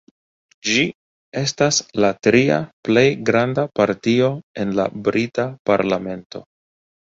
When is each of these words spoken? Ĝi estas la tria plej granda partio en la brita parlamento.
Ĝi 0.69 0.85
estas 1.41 1.81
la 2.05 2.09
tria 2.29 2.57
plej 2.89 3.05
granda 3.29 3.67
partio 3.83 4.33
en 4.65 4.77
la 4.81 4.89
brita 5.11 5.49
parlamento. 5.73 6.47